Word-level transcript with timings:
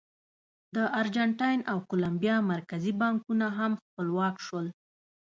د 0.75 0.77
ارجنټاین 0.99 1.59
او 1.71 1.77
کولمبیا 1.89 2.35
مرکزي 2.53 2.93
بانکونه 3.01 3.47
هم 3.59 3.71
خپلواک 3.83 4.35
شول. 4.45 4.67